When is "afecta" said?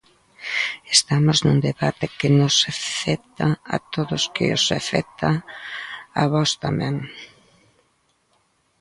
2.73-3.47, 4.79-5.29